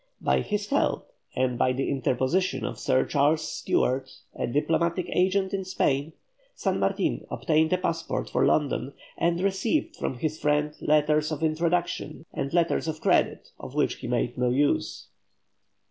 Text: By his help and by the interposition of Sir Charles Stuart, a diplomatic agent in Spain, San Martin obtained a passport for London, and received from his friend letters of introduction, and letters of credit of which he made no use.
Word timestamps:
By 0.19 0.41
his 0.41 0.65
help 0.69 1.13
and 1.35 1.59
by 1.59 1.73
the 1.73 1.87
interposition 1.87 2.65
of 2.65 2.79
Sir 2.79 3.05
Charles 3.05 3.47
Stuart, 3.47 4.09
a 4.33 4.47
diplomatic 4.47 5.07
agent 5.11 5.53
in 5.53 5.63
Spain, 5.63 6.13
San 6.55 6.79
Martin 6.79 7.27
obtained 7.29 7.71
a 7.71 7.77
passport 7.77 8.27
for 8.27 8.43
London, 8.43 8.93
and 9.15 9.39
received 9.41 9.95
from 9.95 10.17
his 10.17 10.39
friend 10.39 10.73
letters 10.81 11.31
of 11.31 11.43
introduction, 11.43 12.25
and 12.33 12.51
letters 12.51 12.87
of 12.87 12.99
credit 12.99 13.51
of 13.59 13.75
which 13.75 13.97
he 13.97 14.07
made 14.07 14.39
no 14.39 14.49
use. 14.49 15.09